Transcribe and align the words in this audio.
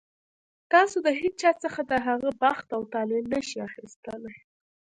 تاسو 0.71 0.97
د 1.05 1.07
هېچا 1.19 1.51
څخه 1.63 1.81
د 1.91 1.93
هغه 2.07 2.29
بخت 2.41 2.67
او 2.77 2.81
طالع 2.93 3.19
نه 3.31 3.39
شئ 3.47 3.57
اخیستلی. 3.69 4.35